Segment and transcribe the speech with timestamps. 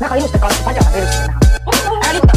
[0.00, 1.40] väga ilus peab ka alati padjana ka ilusti näha.
[2.00, 2.34] ära liiguta.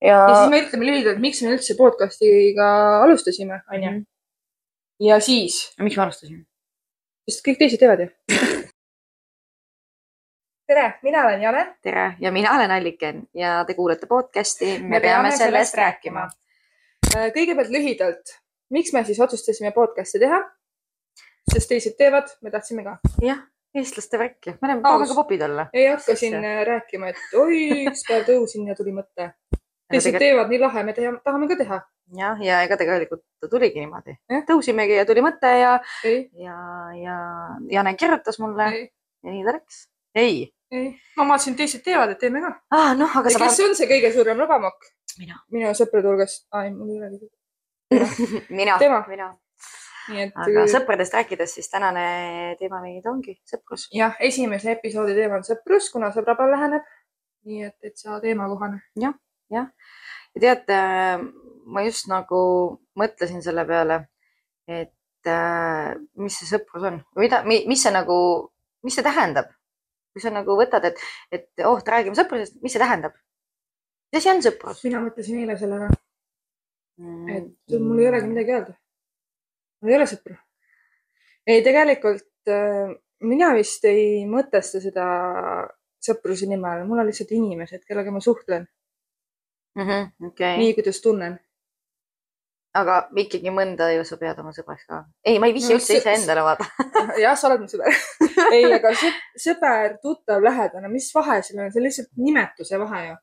[0.00, 2.68] ja ja siis me ütleme lühidalt, miks me üldse podcast'iga
[3.02, 3.90] alustasime, onju.
[5.08, 6.42] ja siis, miks me alustasime?
[7.28, 8.08] sest kõik teised teevad ju.
[10.70, 11.62] tere, mina olen Jane.
[11.82, 16.22] tere ja mina olen Alliken ja te kuulate podcast'i Me peame sellest rääkima.
[17.14, 18.32] Äh, kõigepealt lühidalt,
[18.74, 20.42] miks me siis otsustasime podcast'i teha?
[21.52, 22.94] sest teised teevad, me tahtsime ka.
[23.22, 23.42] jah,
[23.76, 25.66] eestlaste värk ja me oleme ka popid olla.
[25.76, 29.28] ei hakka siin äh, rääkima, et oi, üks päev tõusin ja tuli mõte.
[29.92, 31.78] teised teevad nii lahe, me teha, tahame ka teha.
[32.18, 34.16] jah, ja ega tegelikult tuligi niimoodi
[34.50, 35.76] tõusimegi ja tuli mõte ja,
[36.40, 36.58] ja,
[36.98, 37.20] ja
[37.76, 38.84] Jane kirjutas mulle ei,
[39.22, 39.86] ja nii ta läks.
[40.18, 40.90] ei ei.
[41.16, 42.52] ma vaatasin, teised teevad, et teeme ka.
[42.74, 44.93] ah,, noh, aga kes on see kõige suurem lubamokk?
[45.20, 46.42] mina, minu sõprade hulgas.
[46.52, 47.30] aa, ei, mul ei olegi.
[48.58, 49.30] mina, mina.
[50.12, 52.06] nii et aga sõpradest rääkides, siis tänane
[52.60, 53.88] teema meil ongi sõprus.
[53.94, 56.90] jah, esimese episoodi teema on sõprus, kuna sõbrapäev läheneb.
[57.48, 58.82] nii et, et see teemakohane.
[59.54, 59.68] ja
[60.40, 60.78] teate,
[61.66, 62.40] ma just nagu
[62.98, 64.00] mõtlesin selle peale,
[64.68, 68.16] et äh, mis see sõprus on, mida, mis see nagu,
[68.86, 69.52] mis see tähendab?
[70.14, 71.00] kui sa nagu võtad, et,
[71.34, 73.16] et oh, räägime sõprusest, mis see tähendab?
[74.14, 74.80] Mis asi on sõprus?
[74.86, 75.88] mina mõtlesin eile selle ära,
[77.34, 78.74] et mul ei olegi midagi öelda.
[79.82, 80.36] mul ei ole sõpru.
[81.46, 82.92] ei, tegelikult äh,
[83.26, 85.06] mina vist ei mõtesta seda
[86.04, 88.68] sõpruse nime all, mul on lihtsalt inimesed, kellega ma suhtlen
[89.74, 90.12] midagi.
[90.30, 91.38] okei, nii, kuidas tunnen.
[92.74, 95.04] aga ikkagi mõnda ju sa pead oma sõbraks ka.
[95.26, 96.66] ei, ma ei vihja No üldse see- iseendale, vaata.
[97.24, 97.94] jah, sa oled mu sõber.
[98.54, 103.04] ei, aga sõ- sõber, tuttav, lähedane, mis vahe seal on, see on lihtsalt nimetuse vahe
[103.08, 103.16] ju.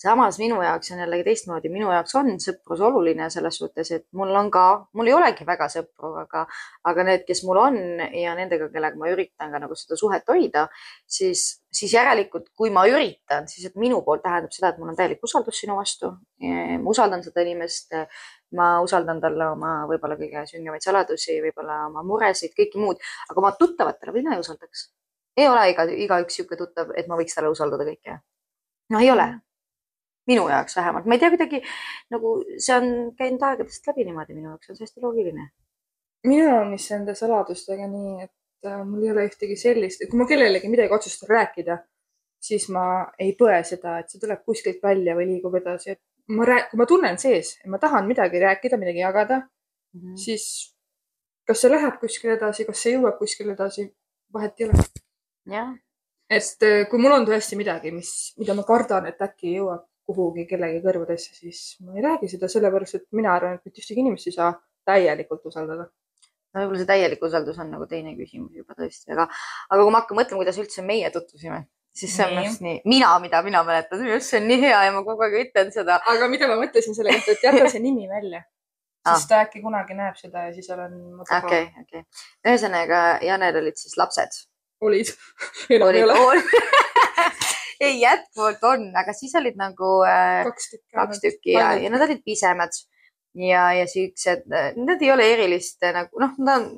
[0.00, 4.32] Samas minu jaoks on jällegi teistmoodi, minu jaoks on sõprus oluline selles suhtes, et mul
[4.36, 4.62] on ka,
[4.96, 6.46] mul ei olegi väga sõpru, aga,
[6.88, 7.76] aga need, kes mul on
[8.16, 10.66] ja nendega, kellega ma üritan ka nagu seda suhet hoida,
[11.18, 11.42] siis,
[11.80, 15.28] siis järelikult, kui ma üritan, siis et minu poolt tähendab seda, et mul on täielik
[15.28, 16.14] usaldus sinu vastu.
[16.40, 17.92] ma usaldan seda inimest,
[18.56, 23.52] ma usaldan talle oma võib-olla kõige süngemaid saladusi, võib-olla oma muresid, kõike muud, aga oma
[23.60, 24.88] tuttavatele mina ei usaldaks.
[25.36, 28.18] ei ole iga, igaüks niisugune tuttav, et ma võiks talle usaldada kõike.
[28.90, 29.30] no ei ole
[30.28, 31.62] minu jaoks vähemalt, ma ei tea kuidagi
[32.10, 35.48] nagu see on käinud aegadest läbi niimoodi minu jaoks, see on hästi loogiline.
[36.26, 40.26] minul on vist nende saladustega nii, et äh, mul ei ole ühtegi sellist, kui ma
[40.28, 41.78] kellelegi midagi otsustan rääkida,
[42.40, 42.84] siis ma
[43.18, 46.00] ei põe seda, et see tuleb kuskilt välja või liigub edasi, et
[46.36, 49.40] ma rääk-, kui ma tunnen sees, et ma tahan midagi rääkida, midagi jagada,
[49.94, 50.14] Mhm.
[50.16, 50.44] siis
[51.48, 53.88] kas see läheb kuskile edasi, kas see jõuab kuskile edasi,
[54.32, 54.84] vahet ei ole.
[55.50, 55.72] jah,
[56.30, 60.46] et äh, kui mul on tõesti midagi, mis, mida ma kardan, et äkki jõuab kuhugi
[60.50, 64.30] kellegi kõrvadesse, siis ma ei räägi seda, sellepärast et mina arvan, et mitte ühtegi inimest
[64.30, 64.52] ei saa
[64.88, 65.88] täielikult usaldada.
[66.50, 69.28] no võib-olla see täielik usaldus on nagu teine küsimus juba tõesti, aga,
[69.70, 72.54] aga kui ma hakkan mõtlema, kuidas üldse meie tutvusime, siis see on Nii.
[72.66, 75.36] nii, mina, mida mina mäletan, minu arust see on nii hea ja ma kogu aeg
[75.44, 76.00] ütlen seda.
[76.14, 78.42] aga mida ma mõtlesin selle kohta, et jäta see nimi välja
[79.00, 79.16] Ah.
[79.16, 80.92] sest ta äkki kunagi näeb seda ja siis olen
[81.24, 82.02] okei, okei.
[82.44, 84.42] ühesõnaga, Janel olid siis lapsed.
[84.84, 85.08] olid.
[85.70, 86.18] ei ole.
[87.80, 90.94] ei, jätkuvalt on, aga siis olid nagu äh, kaks tükki.
[90.94, 92.76] kaks tükki ja, ja nad olid pisemad
[93.40, 94.46] ja, ja siuksed,
[94.76, 96.70] nad ei ole erilist äh, nagu noh, nad on,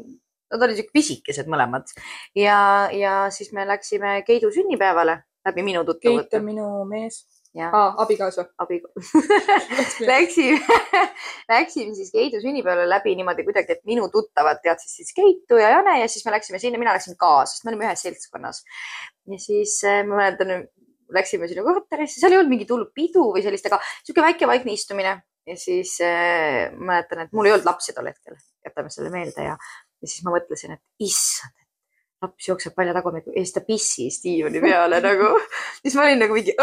[0.53, 1.91] nad olid siuke pisikesed mõlemad
[2.39, 7.25] ja, ja siis me läksime Keidu sünnipäevale läbi minu Keit tuttavate on minu mees
[7.61, 8.45] ah,, abikaasa.
[8.59, 8.83] abi.
[10.01, 10.61] Läksime,
[11.55, 16.01] läksime siis Keidu sünnipäevale läbi niimoodi kuidagi, et minu tuttavad teadsid siis Keitu ja Jane
[16.01, 18.62] ja siis me läksime sinna, mina läksin kaasa, sest me olime ühes seltskonnas.
[19.33, 20.69] ja siis äh, ma mäletan,
[21.15, 24.75] läksime sinna korterisse, seal ei olnud mingit hullu pidu või sellist, aga sihuke väike vaikne
[24.77, 25.17] istumine.
[25.47, 29.56] Ja siis äh, mäletan, et mul ei olnud lapsi tol hetkel, jätame selle meelde ja,
[29.59, 31.56] ja siis ma mõtlesin, et issand,
[32.23, 35.33] laps jookseb palja tagumikku ja siis ta pissis diivani peale nagu,
[35.83, 36.55] siis ma olin nagu mingi,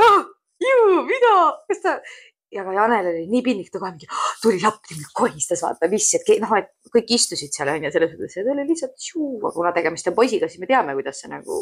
[0.64, 0.78] ju,
[1.10, 1.36] mida,
[1.68, 1.98] kas ta?
[2.50, 6.08] Ja ka Janel oli nii piinlik, ta kohe mingi "Oh, tuli lapp, koristas, vaata, mis,
[6.18, 8.96] et noh, et kõik istusid seal onju, selles mõttes, et oli lihtsalt
[9.54, 11.60] kuna tegemist on poisiga, siis me teame, kuidas see nagu,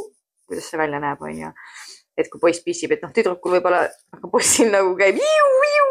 [0.48, 1.52] kuidas see välja näeb, onju.
[2.18, 3.84] Et kui poiss pissib, et noh, tüdrukul võib-olla,
[4.16, 5.90] aga poissil nagu käib iu-iu.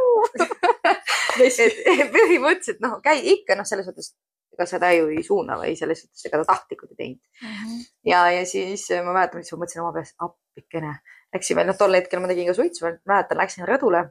[1.47, 4.13] et põhimõtteliselt noh, käi ikka noh, selles mõttes,
[4.57, 7.87] ega seda ju ei suuna või selles suhtes, ega ta tahtlikult ei teinud.
[8.09, 10.97] ja, ja siis ma mäletan, siis ma mõtlesin oma peas, appikene,
[11.37, 14.07] läksime, noh, tol hetkel ma tegin ka suitsu, mäletan, läksin rõdule.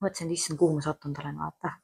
[0.00, 1.76] mõtlesin, issand, kuhu ma sattunud olen, vaata.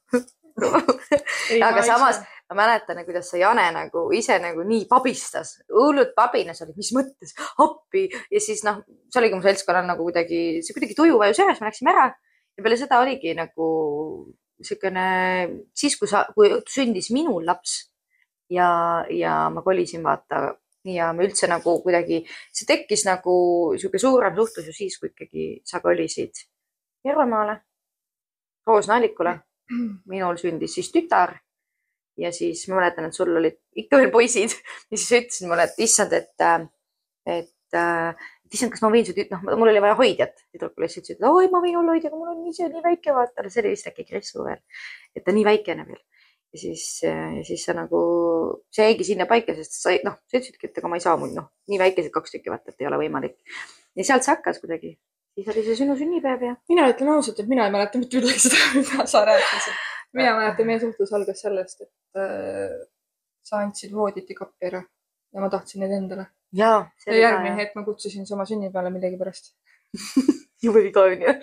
[1.67, 6.75] aga samas ma mäletan, kuidas see Jane nagu ise nagu nii pabistas, hullult pabines oli,
[6.79, 7.33] mis mõttes,
[7.63, 8.05] appi!
[8.31, 8.79] Ja siis noh,
[9.11, 12.07] see oligi mu seltskonnal nagu kuidagi, see kuidagi tuju vajus üles, me läksime ära.
[12.57, 13.67] Ja peale seda oligi nagu
[14.57, 15.07] niisugune,
[15.77, 17.75] siis kui sa, kui sündis minul laps
[18.49, 18.69] ja,
[19.13, 20.47] ja ma kolisin vaata
[20.87, 22.23] ja me üldse nagu kuidagi,
[22.55, 23.35] see tekkis nagu
[23.75, 26.47] niisugune suurem suhtlus ju siis, kui ikkagi sa kolisid
[27.05, 27.59] Järvamaale,
[28.67, 29.35] Roosna-Allikule.
[30.07, 31.33] minul sündis siis tütar
[32.17, 34.53] ja siis ma mäletan, et sul olid ikka veel poisid
[34.91, 36.45] ja siis ütlesid mulle, et issand, et,
[37.29, 41.03] et, et issand, kas ma võin su tüt-, noh, mul oli vaja hoidjat tüdrukule, siis
[41.03, 43.63] ütlesid, et oi, ma võin olla hoidja, aga mul on ise nii väike, vaata, see
[43.63, 44.61] oli vist äkki Kristu veel,
[45.15, 46.03] et ta nii väikene veel
[46.55, 46.85] ja siis,
[47.47, 47.99] siis sa nagu,
[48.73, 51.35] see jäigi sinna paika, sest sa noh, sa ütlesidki, et ega ma ei saa mul
[51.35, 53.37] noh, nii väikesed kaks tükki vaata, et ei ole võimalik.
[53.97, 54.95] ja sealt see hakkas kuidagi
[55.37, 56.55] siis oli see sinu sünnipäev ja.
[56.69, 59.83] mina ütlen ausalt, et mina ei mäleta mitte midagi seda, mida sa rääkisid.
[60.13, 62.77] Mina mäletan, meie suhtlus algas sellest, et äh,
[63.43, 64.81] sa andsid vooditi kappi ära
[65.33, 66.27] ja ma tahtsin neid endale.
[66.55, 66.71] ja,
[67.07, 69.53] ja järgmine hetk ma kutsusin su oma sünnipäevale millegipärast
[70.63, 71.35] jube viga onju.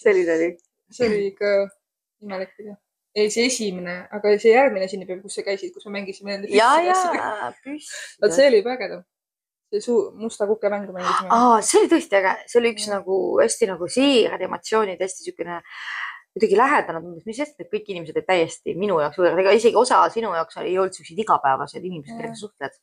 [0.00, 0.50] selline oli.
[0.90, 1.54] see oli ikka
[2.24, 2.76] imelik video.
[3.14, 6.52] ei, see esimene, aga see järgmine sünnipäev, kus sa käisid, kus me mängisime nende.
[6.54, 7.90] ja, ja, püss.
[8.22, 9.04] vot see oli juba ägedam
[9.74, 11.42] see suu, musta kuke mängu mängisime.
[11.66, 12.98] see oli tõesti äge, see oli üks ja.
[12.98, 15.60] nagu hästi nagu siirad emotsioonid, hästi siukene
[16.34, 19.78] kuidagi lähedane tundus, mis sest, et kõik inimesed olid täiesti minu jaoks võõrad, ega isegi
[19.78, 22.80] osa sinu jaoks ei olnud siuksed igapäevased inimesed, kellega sa suhtled.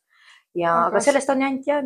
[0.56, 1.82] ja, aga sellest on jäänud jah,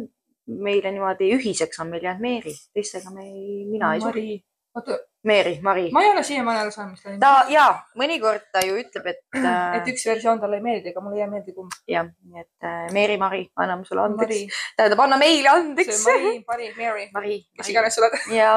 [0.46, 4.38] meile niimoodi ühiseks on meil jäänud Meeri, teistega me ei, mina ei suhtle.
[4.76, 5.90] Oota, Meeri, Mari.
[5.92, 7.22] ma ei ole siiamaani aru saanud, mis ta nimi on.
[7.24, 7.64] ta ja
[7.98, 9.78] mõnikord ta ju ütleb, et äh....
[9.78, 11.74] et üks versioon talle ei meeldi, aga mulle ei meeldi kumb.
[11.90, 14.60] jah, nii et äh, Meeri, Mari, anname sulle andeks.
[14.78, 16.02] tähendab, anna meile andeks.
[16.06, 17.06] Mari, Mari, Mary.
[17.16, 17.38] Mari.
[17.58, 18.18] kes iganes sa oled.
[18.36, 18.52] ja,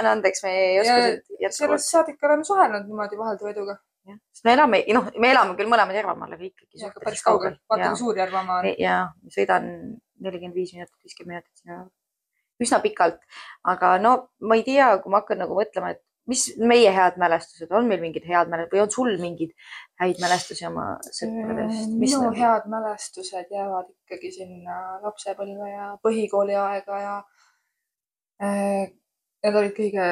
[0.00, 1.54] anna andeks, me ei oska seda.
[1.62, 3.78] sellest saadik oleme suhelnud niimoodi vahelduva eduga.
[4.10, 6.84] sest me elame, noh, me elame küll mõlemad Järvamaal, aga ikkagi.
[7.00, 8.68] päris kaugel, vaata kui suur Järvamaa on.
[8.80, 9.00] ja,
[9.32, 9.72] sõidan
[10.20, 11.86] nelikümmend viis minutit, viiskümmend minutit sinna
[12.60, 13.20] üsna pikalt,
[13.68, 14.14] aga no
[14.44, 18.02] ma ei tea, kui ma hakkan nagu mõtlema, et mis meie head mälestused, on meil
[18.02, 19.54] mingid head mälestused või on sul mingeid
[20.00, 21.86] häid mälestusi oma sõpradest?
[21.88, 22.38] Äh, minu need?
[22.38, 27.16] head mälestused jäävad ikkagi sinna lapsepõlve ja põhikooli aega ja
[28.44, 28.92] äh,
[29.44, 30.06] need olid kõige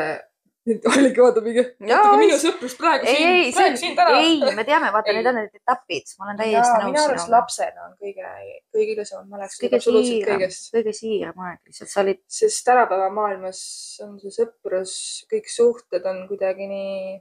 [0.76, 4.18] oligi, vaata mingi, minu sõprus praegu ei, siin, praegu siin täna.
[4.22, 6.88] ei, me teame, vaata, need on need etapid, ma olen täiesti nõus.
[6.90, 8.32] minu arust lapsena on kõige,
[8.74, 10.68] kõige ilusamad mälestused absoluutselt kõigest.
[10.74, 12.20] kõige siiram aeg, lihtsalt sa olid.
[12.40, 13.62] sest tänapäeva maailmas
[14.04, 14.94] on see sõprus,
[15.32, 17.16] kõik suhted on kuidagi nii,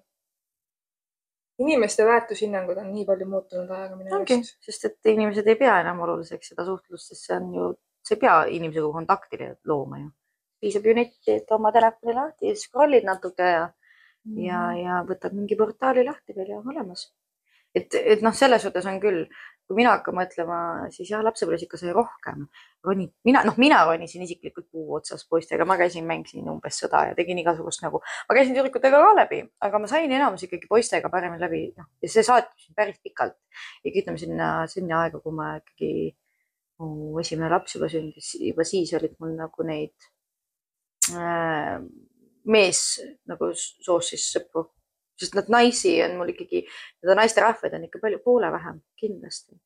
[1.66, 4.56] inimeste väärtushinnangud on nii palju muutunud ajaga minu arust.
[4.68, 7.74] sest et inimesed ei pea enam oluliseks seda suhtlust, sest see on ju,
[8.04, 10.14] sa ei pea inimesega kontakti looma ju
[10.62, 15.58] piisab ju netti, et oma telefoni lahti, scroll'id natuke ja mm., ja, ja võtad mingi
[15.60, 17.12] portaali lahti veel ja olemas.
[17.76, 19.26] et, et noh, selles suhtes on küll,
[19.68, 20.58] kui mina hakkan mõtlema,
[20.96, 22.46] siis jah, lapsepõlves ikka sai rohkem
[22.88, 27.18] ronid, mina, noh, mina ronisin isiklikult puu otsas poistega, ma käisin, mängisin umbes sõda ja
[27.18, 31.44] tegin igasugust nagu, ma käisin tüdrukutega ka läbi, aga ma sain enamus ikkagi poistega paremini
[31.44, 33.36] läbi, noh, ja see saatis päris pikalt.
[33.84, 35.92] ikkagi ütleme sinna, sinna aega, kui ma ikkagi,
[36.80, 40.10] mu esimene laps juba sündis, juba siis olid mul nagu neid
[41.14, 42.82] mees
[43.30, 44.66] nagu soost siis sõpru,
[45.20, 46.64] sest nad naisi on mul ikkagi,
[47.02, 49.58] seda naisterahvaid on ikka palju, poole vähem kindlasti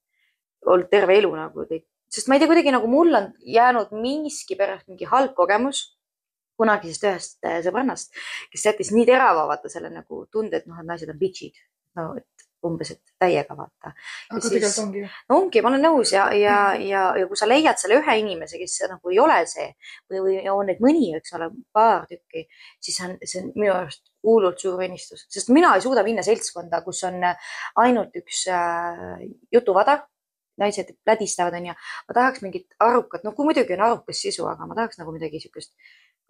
[0.66, 1.66] olnud terve elu nagu
[2.12, 5.86] sest ma ei tea, kuidagi nagu mul on jäänud miskipärast mingi halb kogemus
[6.60, 8.12] kunagisest ühest äh, sõbrannast,
[8.54, 11.58] kes jättis nii terava vaata selle nagu tunde, et noh, et naised on bitch'id.
[11.98, 13.94] no et umbes, et täiega vaata.
[14.30, 15.04] aga tegelikult ongi.
[15.38, 18.78] ongi, ma olen nõus ja, ja, ja, ja kui sa leiad selle ühe inimese, kes
[18.92, 19.68] nagu ei ole see
[20.12, 22.46] või, või on neid mõni, eks ole, paar tükki,
[22.84, 26.84] siis on, see on minu arust hullult suur õnnistus, sest mina ei suuda minna seltskonda,
[26.86, 27.22] kus on
[27.82, 29.22] ainult üks äh,
[29.54, 30.04] jutuvada
[30.62, 31.74] naised plädistavad, onju.
[32.08, 35.42] ma tahaks mingit arukat, no kui muidugi on arukas sisu, aga ma tahaks nagu midagi
[35.42, 35.74] siukest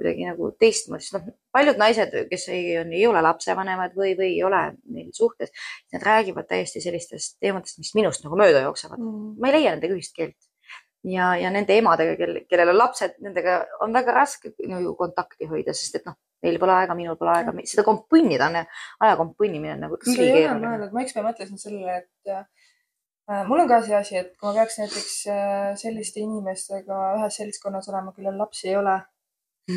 [0.02, 4.32] kuidagi nagu teistmoodi, sest noh, paljud naised, kes ei, on, ei ole lapsevanemad või, või
[4.34, 5.54] ei ole neil suhtes,
[5.94, 9.36] nad räägivad täiesti sellistest teemadest, mis minust nagu mööda jooksevad mm..
[9.42, 10.38] ma ei leia nendega ühist keelt.
[11.08, 15.50] ja, ja nende emadega, kel, kellel on lapsed, nendega on väga raske no, ju kontakti
[15.50, 18.60] hoida, sest et noh, neil pole aega, minul pole aega, seda kompunnida on,
[19.06, 20.90] aja kompunnimine on nagu ülikeeruline.
[20.94, 24.80] ma ükspäev mõtlesin sellele, et äh, mul on ka see asi, et kui ma peaks
[24.82, 29.00] näiteks äh, selliste inimestega ühes seltskonnas olema, kellel lapsi ei ole.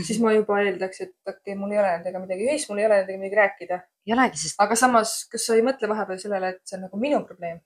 [0.07, 2.89] Siis ma juba eeldaks, et okei okay,, mul ei ole nendega midagi ühist, mul ei
[2.89, 3.79] ole nendega midagi rääkida.
[4.07, 4.59] ei olegi, sest.
[4.65, 7.63] aga samas, kas sa ei mõtle vahepeal sellele, et see on nagu minu probleem?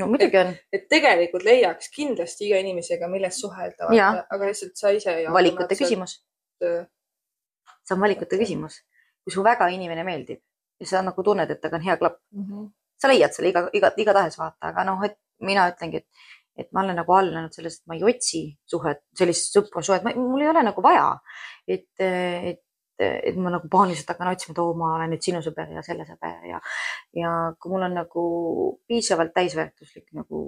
[0.00, 0.54] no muidugi on.
[0.72, 3.90] et tegelikult leiaks kindlasti iga inimesega, millest suhelda,
[4.22, 5.18] aga lihtsalt sa ise.
[5.32, 6.20] valikute küsimus.
[6.62, 8.80] see on valikute küsimus.
[9.22, 10.40] kui su väga inimene meeldib
[10.82, 12.70] ja sa nagu tunned, et temaga on hea klapp mm, -hmm.
[12.98, 16.06] sa leiad selle iga, iga, igatahes vaata, aga noh, et mina ütlengi, et
[16.58, 20.50] et ma olen nagu allanenud sellest, et ma ei otsi suhet, sellist sõprussuhet, mul ei
[20.50, 21.08] ole nagu vaja.
[21.66, 22.60] et, et,
[22.98, 26.04] et ma nagu paaniliselt hakkan otsima, et oo, ma olen nüüd sinu sõber ja selle
[26.08, 26.60] sõber ja,
[27.16, 28.24] ja kui mul on nagu
[28.86, 30.42] piisavalt täisväärtuslik nagu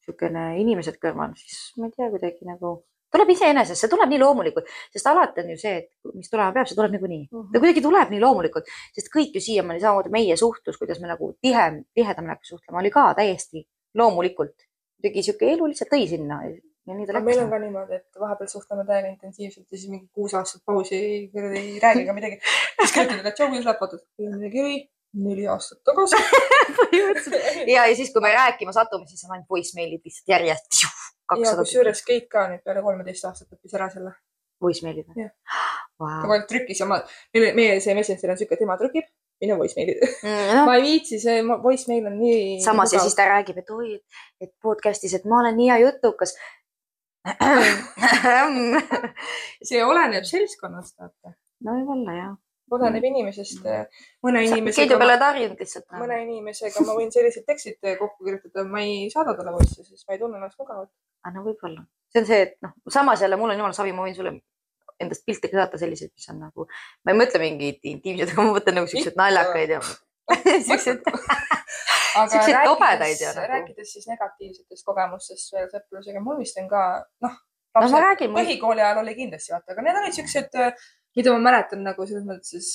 [0.00, 2.78] niisugune inimesed kõrval, siis ma ei tea, kuidagi nagu
[3.10, 6.68] tuleb iseenesest, see tuleb nii loomulikult, sest alati on ju see, et mis tulema peab,
[6.70, 7.36] see tuleb niikuinii mm.
[7.36, 7.52] -hmm.
[7.52, 11.32] ta kuidagi tuleb nii loomulikult, sest kõik ju siiamaani samamoodi meie suhtlus, kuidas me nagu
[11.42, 14.54] tihem, tihedamini hakkasime suhtlema, oli ka täiesti loomulikult.
[15.00, 17.26] Kuidagi sihuke elu lihtsalt tõi sinna ja nii ta läks.
[17.26, 20.96] meil on ka niimoodi, et vahepeal suhtleme täiega intensiivselt ja siis mingi kuus aastat pausi
[20.96, 22.40] ei, ei räägi ka midagi.
[22.80, 24.80] siis kirjutad, et tšau, kuidas läheb, vaatad, eelmine kiri
[25.26, 26.20] neli aastat tagasi
[27.74, 30.82] ja, ja siis, kui me rääkima satume, siis on ainult voicemail'id lihtsalt järjest
[31.38, 34.14] ja kusjuures Keit ka nüüd peale kolmeteist aastat õppis ära selle.
[34.60, 35.28] Voicemailid või?
[36.00, 36.96] Ta kogu aeg trükkis ja ma,
[37.36, 39.08] meie, see Messenger on siuke, tema trükib,
[39.40, 40.54] minu voicemailid mm,.
[40.54, 40.64] No.
[40.68, 42.44] ma ei viitsi, see voicemail on nii.
[42.64, 43.96] samas ja siis ta räägib, et oi,
[44.40, 46.36] et podcast'is, et ma olen nii hea jutukas
[49.68, 51.34] see oleneb seltskonnast, vaata.
[51.66, 52.38] no võib-olla jah
[52.70, 53.64] oleneb inimesest.
[54.22, 54.84] mõne inimesega.
[54.84, 55.88] Keidu peale tarjunud lihtsalt.
[55.98, 60.14] mõne inimesega ma võin sellised tekstid kokku kirjutada, ma ei saada talle voice'i, sest ma
[60.14, 60.92] ei tunne ennast mugavalt
[61.24, 64.06] aga no võib-olla, see on see, et noh, samas jälle mul on jumala savi, ma
[64.06, 64.32] võin sulle
[65.00, 66.66] endast pilte ka saata selliseid, mis on nagu,
[67.04, 69.80] ma ei mõtle mingeid intiimseid, aga ma mõtlen nagu siukseid naljakaid ja
[70.68, 71.04] siukseid
[72.30, 73.46] siukseid tobedaid ja nagu.
[73.52, 76.84] rääkides siis negatiivsetest kogemustest veel sõprusega, mul vist on ka
[77.24, 77.36] noh,
[77.80, 80.56] no, räägin, põhikooli ajal oli kindlasti vaata, aga need olid siuksed,
[81.16, 82.72] mida ma mäletan nagu selles mõttes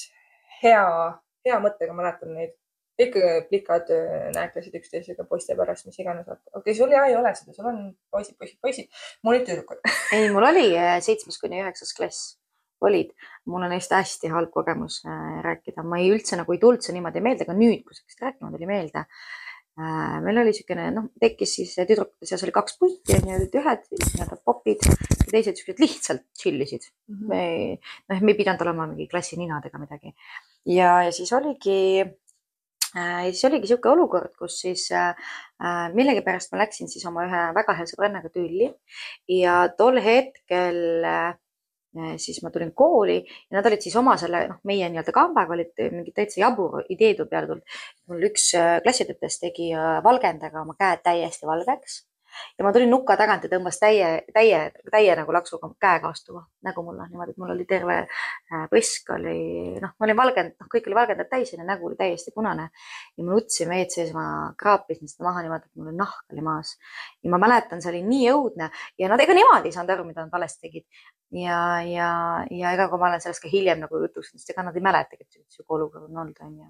[0.61, 0.85] hea,
[1.47, 2.55] hea mõttega mäletan neid
[3.01, 6.27] ikka plikad äh, nääklesid üksteisega poiste pärast, mis iganes.
[6.27, 7.79] okei okay,, sul ja ei ole seda, sul on
[8.11, 9.05] poisid, poisid, poisid.
[9.23, 9.81] mul olid tüdrukud
[10.15, 12.35] ei, mul oli äh, seitsmes kuni üheksas klass
[12.85, 13.11] olid,
[13.49, 16.95] mul on neist hästi halb kogemus äh, rääkida, ma ei üldse nagu ei tulnud see
[16.95, 20.17] niimoodi meelde, aga nüüd, kui sa hakkasid rääkima, tuli meelde äh,.
[20.23, 24.87] meil oli niisugune, noh, tekkis siis tüdrukute seas oli kaks punti, olid ühed nii-öelda popid
[24.87, 27.15] ja teised siuksed lihtsalt chill isid mm.
[27.15, 27.31] -hmm.
[27.31, 30.15] me, noh, me ei pidanud olema mingi klassi ninad ega midagi.
[30.65, 32.24] ja, ja siis oligi Äh,
[32.95, 35.15] ja siis oligi niisugune olukord, kus siis äh,
[35.61, 38.69] äh, millegipärast ma läksin siis oma ühe väga hea sõbrannaga tülli
[39.39, 40.79] ja tol hetkel
[42.19, 45.71] siis ma tulin kooli ja nad olid siis oma selle, noh, meie nii-öelda kambaga olid
[45.93, 47.77] mingid täitsa jabur ideed peale tulnud.
[48.11, 48.49] mul üks
[48.83, 49.69] klassitütardest tegi
[50.03, 52.01] valgendaga oma käed täiesti valgeks
[52.57, 54.59] ja ma tulin nuka tagant ja tõmbas täie, täie,
[54.91, 59.37] täie nagu laksuga käega vastu nägu mulle niimoodi, et mul oli terve äh, põsk oli,
[59.81, 62.69] noh, ma olin valgend, noh, kõik oli valgendatud täis ja nägu oli täiesti punane.
[63.17, 66.77] ja ma nutsin WC-s, ma kraapisin seda maha niimoodi, et mul nahk oli maas.
[67.23, 70.25] ja ma mäletan, see oli nii õudne ja nad, ega nemad ei saanud aru, mida
[70.25, 70.87] nad valesti tegid
[71.31, 72.09] ja, ja,
[72.51, 75.25] ja ega kui ma olen sellest ka hiljem nagu jutuks, sest ega nad ei mäletagi,
[75.25, 76.69] et sihuke olukord on olnud, onju.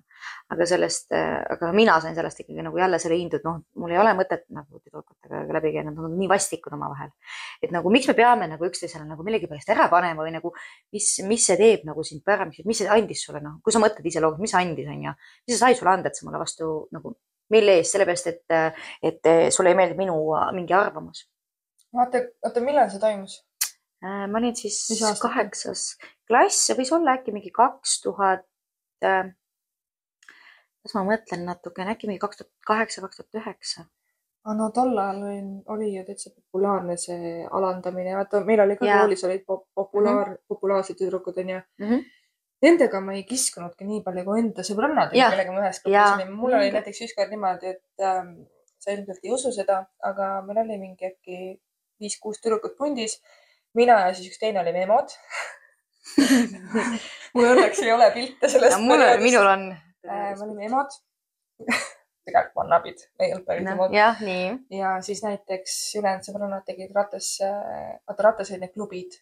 [0.54, 1.14] aga sellest,
[1.56, 4.46] aga mina sain sellest ikkagi nagu jälle selle hindu, et noh, mul ei ole mõtet
[4.56, 7.12] nagu tüdrukutega läbi käia, nad on nii vastikud omavahel.
[7.64, 10.54] et nagu miks me peame nagu üksteisele nagu millegipärast ära panema või nagu,
[10.96, 14.06] mis, mis see teeb nagu sind paremaks, mis see andis sulle, noh, kui sa mõtled
[14.06, 15.16] ise loogiliselt, mis andis, onju.
[15.48, 17.16] mis see sai sulle anda, et sa mulle vastu nagu,
[17.54, 18.60] mille eest, sellepärast et,
[19.06, 20.20] et sulle ei meeldi minu
[20.58, 21.28] mingi arvamus.
[21.96, 23.42] vaata, oota, millal see toimus?
[24.06, 24.84] Äh, ma olin siis
[25.22, 25.96] kaheksas
[26.28, 28.46] klass, võis olla äkki mingi kaks tuhat,
[29.06, 29.32] äh,
[30.86, 33.86] las ma mõtlen natukene, äkki mingi kaks tuhat kaheksa, kaks tuhat üheksa.
[34.54, 35.40] No tol ajal oli,
[35.74, 40.44] oli ju täitsa populaarne see alandamine, vaata meil oli ka koolis olid populaar mm, -hmm.
[40.48, 41.90] populaarsed tüdrukud onju mm.
[41.90, 42.04] -hmm.
[42.62, 46.32] Nendega ma ei kiskunudki nii palju kui enda sõbrannadega, kellega ma ühes grupis olin.
[46.42, 48.30] mul oli näiteks ükskord niimoodi, et ähm,
[48.80, 51.60] sa ilmselt ei usu seda, aga meil oli mingi äkki
[52.00, 53.20] viis-kuus tüdrukut pundis
[53.76, 55.12] mina ja siis üks teine olime emod
[57.36, 58.80] mul õnneks ei ole pilte sellest.
[58.80, 60.32] minul on äh,.
[60.38, 60.96] me olime emod
[62.26, 63.94] tegelikult vannabid, ei olnud päris emod.
[63.96, 64.50] jah, nii.
[64.80, 69.20] ja siis näiteks ülejäänud sõbrannad tegid ratas, äh, vaata ratas olid need klubid.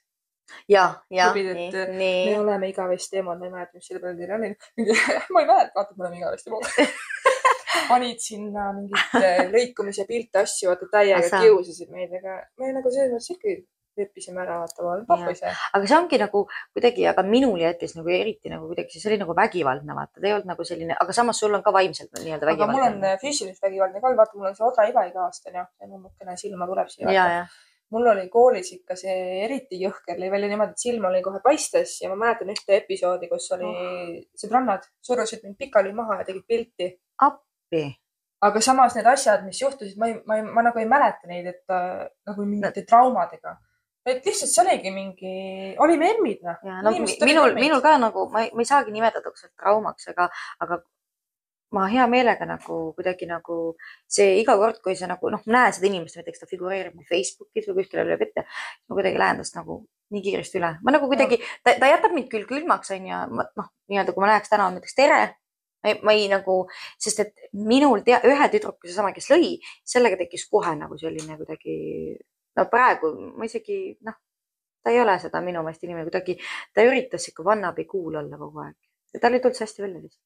[0.70, 2.32] ja, ja, nii, nii.
[2.32, 4.54] me oleme igavesti emod, ma ei mäleta, mis selle peale teil oli.
[5.34, 6.72] ma ei mäleta, vaata, me oleme igavesti emod
[7.90, 13.14] panid sinna mingeid äh, lõikumise pilte, asju, vaata täiega kiusasid meid, aga me nagu selles
[13.16, 13.56] mõttes ikka
[14.00, 15.52] leppisime ära, vaata, ma olen pappa ise.
[15.78, 16.44] aga see ongi nagu
[16.76, 20.36] kuidagi, aga minul jättis nagu eriti nagu kuidagi, see oli nagu vägivaldne, vaata, ta ei
[20.38, 22.80] olnud nagu selline, aga samas sul on ka vaimselt nii-öelda vägivaldne.
[22.80, 25.70] mul on äh, füüsiliselt vägivaldne ka, vaata, mul on see odra iba iga aasta, noh,
[25.78, 27.46] see nummukene silma tuleb siia.
[27.94, 32.00] mul oli koolis ikka see eriti jõhker, lõi välja niimoodi, et silm oli kohe paistes
[32.02, 34.16] ja ma mäletan ühte episoodi, kus oli oh.
[34.40, 36.90] sõbrannad surusid mind pikali maha ja tegid pilti.
[37.22, 37.86] appi
[38.44, 41.48] aga samas need asjad, mis juhtusid, ma ei, ma ei, ma nagu ei mäleta neid,
[41.54, 43.56] et äh, nagu mingite traumadega
[44.06, 45.36] et lihtsalt see oligi mingi,
[45.84, 46.60] olime emmid noh.
[46.84, 46.92] No,
[47.24, 50.28] minul, minul ka nagu ma ei, ma ei saagi nimetada seda traumaks, aga,
[50.64, 50.82] aga
[51.74, 53.58] ma hea meelega nagu kuidagi nagu
[54.16, 57.70] see iga kord, kui see nagu noh, näen seda inimest, näiteks ta figureerib mul Facebookis
[57.70, 58.46] või kuskil lööb ette,
[58.88, 59.80] ma kuidagi lähen tast nagu
[60.14, 60.74] nii kiiresti üle.
[60.86, 64.54] ma nagu kuidagi, ta, ta jätab mind küll külmaks, onju, noh, nii-öelda kui ma läheks
[64.54, 65.22] täna näiteks tere,
[66.06, 66.60] ma ei nagu,
[67.02, 69.56] sest et minul tea, ühe tüdruku, seesama, kes lõi,
[69.96, 71.76] sellega tekkis kohe nagu selline kuidagi,
[72.58, 74.18] no praegu ma isegi noh,
[74.84, 76.38] ta ei ole seda minu meelest inimene kuidagi,
[76.74, 78.78] ta üritas ikka vannabi cool olla kogu aeg
[79.14, 80.26] ja tal ei tulnud see hästi välja lihtsalt.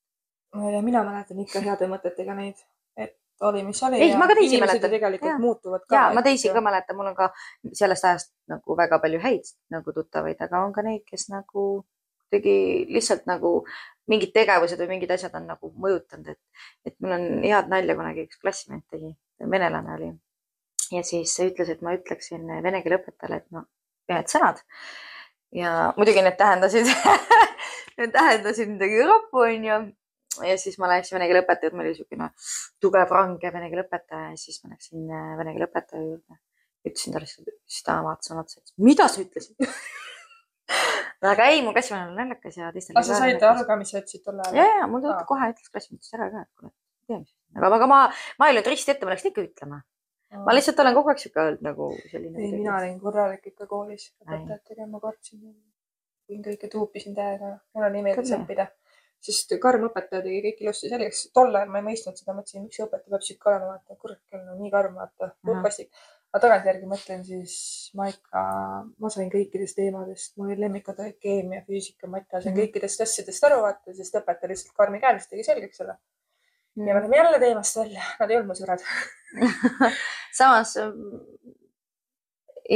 [0.73, 2.63] ja mina mäletan ikka heade mõtetega neid,
[2.97, 3.17] et
[3.49, 3.99] oli, mis oli.
[4.01, 4.91] ei, ma ka teisi mäletan.
[4.91, 5.39] tegelikult ja.
[5.39, 5.95] muutuvad ka.
[5.95, 7.29] ja ma teisi ka mäletan, mul on ka
[7.73, 11.67] sellest ajast nagu väga palju häid nagu tuttavaid, aga on ka neid, kes nagu
[12.27, 13.51] kuidagi lihtsalt nagu
[14.11, 18.27] mingid tegevused või mingid asjad on nagu mõjutanud, et, et mul on head nalja kunagi
[18.27, 20.09] üks klassivend tegi, venelane oli.
[20.91, 23.65] Ja siis ütles, et ma ütleksin vene keele õpetajale, et no
[24.11, 24.63] ühed sõnad.
[25.55, 26.89] ja muidugi need tähendasid
[27.99, 29.79] need tähendasid midagi roppu, onju
[30.45, 32.29] ja siis ma läksin vene keele õpetaja, meil oli niisugune
[32.83, 36.41] tugev range vene keele õpetaja ja siis ma läksin äh, vene keele õpetaja juurde.
[36.87, 39.71] ütlesin talle, siis ta vaatas mulle otsa, ütles, mida sa ütlesid
[41.31, 42.97] aga ei, mu klassivanem on naljakas ja teistel.
[42.97, 44.59] aga sa said aru ka, mis sa ütlesid tol ajal?
[44.59, 46.73] ja, ja mul ta kohe ütles klassimees ära ka, et kuule,
[47.09, 47.33] tea mis.
[47.57, 47.99] aga, aga ma,
[48.39, 49.81] ma ei olnud risti ette, ma läksin ikka ütlema.
[50.35, 52.41] Ma lihtsalt olen kogu aeg sihuke olnud nagu selline.
[52.41, 54.09] ei, mina olin korralik ikka koolis.
[54.25, 55.45] Õpetajatega, ma kartsin.
[56.27, 58.67] võin kõike tuupisin täiega, mulle nii meeldis õppida.
[59.23, 61.23] Sest karm õpetaja tegi kõik ilusti selgeks.
[61.33, 64.19] tol ajal ma ei mõistnud seda, mõtlesin, miks see õpetaja peab sihuke olema, vaata, kurat
[64.29, 65.31] küll, no nii karm, vaata,
[65.63, 65.89] vastik.
[66.27, 67.55] aga tagantjärgi mõtlen, siis
[67.97, 68.43] ma ikka,
[68.99, 72.59] ma sain kõikidest teemadest, mul oli lemmikud olid keemia, füüsika, matt, sain mm.
[72.59, 75.97] kõikidest asjadest aru, vaata, sest õpetaja lihtsalt karmikäeliselt tegi selgeks selle.
[76.77, 78.83] Ja me läheme jälle teemast välja, nad ei olnud mu sõbrad
[80.39, 80.75] samas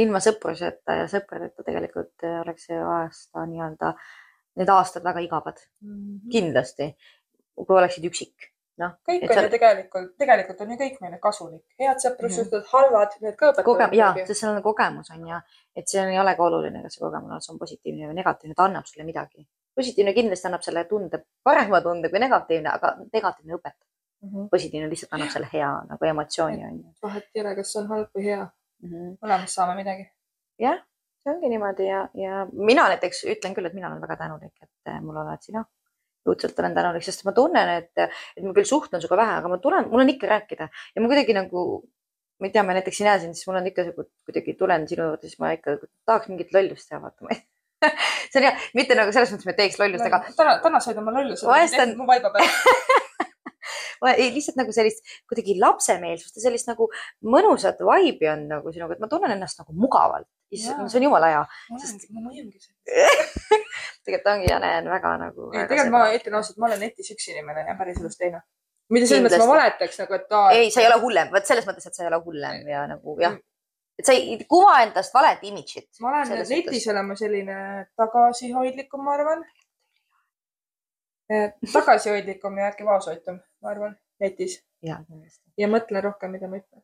[0.02, 4.12] ilma sõpruseta ja sõpradeta tegelikult oleks see aasta nii-öelda äh,
[4.58, 5.92] need aastad väga igavad mm.
[5.92, 6.30] -hmm.
[6.32, 6.96] kindlasti,
[7.66, 8.48] kui oleksid üksik.
[8.82, 8.94] noh.
[9.08, 9.46] kõik on seal...
[9.46, 12.72] ju tegelikult, tegelikult on ju kõik meile kasulik, head sõprussuhted mm, -hmm.
[12.72, 13.96] halvad, need ka õpetavad Kogem.
[13.98, 15.40] ja, sest seal on kogemus on ja,
[15.76, 19.06] et see ei olegi oluline, kas see kogemus on positiivne või negatiivne, ta annab sulle
[19.08, 19.46] midagi.
[19.76, 23.88] positiivne kindlasti annab selle tunde, parema tunde kui negatiivne, aga negatiivne õpetab
[24.22, 24.28] mm.
[24.28, 24.48] -hmm.
[24.50, 26.94] positiivne lihtsalt annab selle hea nagu emotsiooni on ju.
[27.02, 28.88] vahet ei ole, kas see on halb või hea mm.
[28.88, 29.12] -hmm.
[29.22, 30.08] mõlemast saame midagi.
[30.58, 30.80] jah
[31.22, 34.90] see ongi niimoodi ja, ja mina näiteks ütlen küll, et mina olen väga tänulik, et
[34.90, 35.64] eh, mul oled sina.
[36.28, 39.56] õudselt olen tänulik, sest ma tunnen, et, et ma küll suhtlen sinuga vähe, aga ma
[39.62, 41.62] tulen, mul on ikka rääkida ja ma kuidagi nagu,
[42.38, 45.30] ma ei tea, ma näiteks näe sind, siis mul on ikka kuidagi tulen sinu juurde,
[45.30, 47.42] siis ma ikka tahaks mingit lollust teha, vaata ma ei
[48.30, 50.22] see on hea, mitte nagu selles mõttes, et me teeks lollust, aga.
[50.38, 51.46] täna, täna said oma lolluse.
[51.48, 51.96] vahest on.
[51.98, 52.46] mu vaiba peal
[54.02, 56.88] lihtsalt nagu sellist kuidagi lapsemeelsust ja sellist nagu
[57.34, 60.28] mõnusat vibe'i on nagu sinuga, et ma tunnen ennast nagu mugavalt.
[60.52, 61.44] issand, see on jumala hea.
[61.80, 62.58] sest ma mõjungi
[64.04, 65.52] tegelikult ongi, Jane on väga nagu.
[65.54, 68.42] tegelikult ma ütlen ausalt, ma olen netis üks inimene ja päriselus teine.
[68.92, 70.50] mitte selles mõttes, ma valetaks nagu, et aa.
[70.58, 73.16] ei, sa ei ole hullem, vot selles mõttes, et sa ei ole hullem ja nagu
[73.22, 73.38] jah
[74.00, 75.88] et sa ei kuva endast valet imidžit.
[76.00, 77.56] ma olen netis olema selline
[78.00, 79.44] tagasihoidlikum, ma arvan.
[81.72, 84.58] tagasihoidlikum ja äkki vaoshoitum ma arvan, netis.
[85.58, 86.82] ja mõtlen rohkem, mida ma ütlen.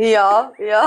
[0.00, 0.82] ja, ja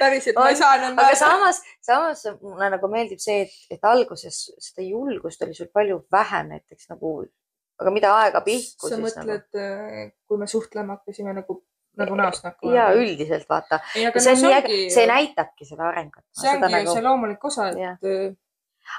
[0.00, 0.98] päriselt, ma ei saa enam.
[0.98, 6.02] aga samas, samas mulle nagu meeldib see, et, et alguses seda julgust oli sul palju
[6.12, 7.14] vähem näiteks nagu,
[7.78, 8.90] aga mida aega pihku.
[8.90, 11.62] sa mõtled nagu..., kui me suhtlema hakkasime nagu
[11.98, 12.70] nagu näost näkku.
[12.74, 13.80] ja üldiselt vaata.
[13.94, 16.24] see on nii äge, see näitabki seda arengut.
[16.36, 16.92] see ongi ju nagu...
[16.94, 18.38] see loomulik osa, et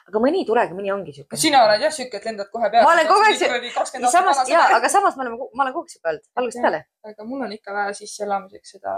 [0.10, 1.40] aga mõni ei tulegi, mõni ongi siuke.
[1.40, 2.86] sina oled jah siuke, et lendad kohe peale.
[2.86, 6.14] ma olen kogu aeg samas ja, aga samas me oleme, ma olen kogu aeg siuke
[6.14, 6.84] olnud, algusest peale.
[7.12, 8.96] aga mul on ikka vaja sisseelamiseks seda.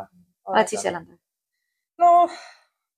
[0.52, 1.20] oled sisse elanud?
[2.02, 2.40] noh,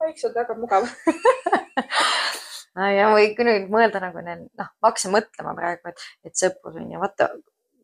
[0.04, 0.88] vaikselt väga mugav
[2.76, 6.40] no ja ma võin nüüd mõelda nagu need, noh, ma hakkasin mõtlema praegu, et, et
[6.40, 7.30] sõprus on ju, vaata,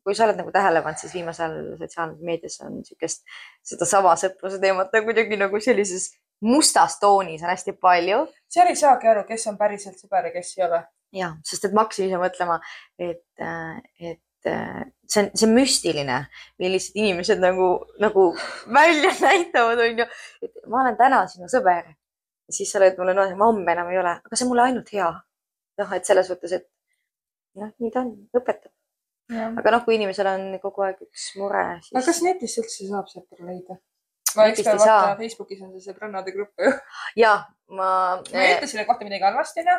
[0.06, 3.26] kui sa oled nagu tähele pannud, siis viimasel ajal sotsiaalmeedias on niisugust
[3.68, 6.10] sedasama sõpruse teemat nagu kuidagi nagu sellises
[6.46, 8.24] mustas toonis on hästi palju.
[8.50, 10.82] seal ei saagi aru, kes on päriselt sõber ja kes ei ole.
[11.16, 12.60] ja, sest et ma hakkasin ise mõtlema,
[13.00, 13.26] et,
[14.00, 16.20] et see on, see on müstiline,
[16.62, 18.30] millised inimesed nagu, nagu
[18.74, 20.08] välja näitavad, onju.
[20.46, 21.90] et ma olen täna sinu sõber
[22.50, 24.66] ja siis sa oled mulle, no ma homme enam ei ole, aga see on mulle
[24.66, 25.10] ainult hea.
[25.80, 26.66] noh, et selles mõttes, et
[27.62, 28.72] noh, nii ta on, õpetab.
[29.62, 31.94] aga noh, kui inimesel on kogu aeg üks mure, siis.
[31.94, 33.78] aga kas netist üldse saab sõpra leida?
[34.38, 36.72] Ma ükskord vaata Facebookis on see sõbrannade grupp ju.
[37.24, 37.34] ja
[37.68, 37.90] ma.
[38.20, 39.78] ma ei ütle selle kohta midagi halvasti onju.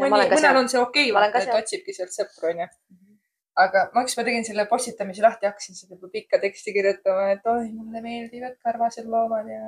[0.00, 2.68] mõni, mõnel on see okei okay,, et otsibki sealt sõpru onju.
[3.64, 8.02] aga ma ükspäev tegin selle postitamise lahti, hakkasin seda pikka teksti kirjutama, et oi, mulle
[8.04, 9.62] meeldivad karvased loomad ja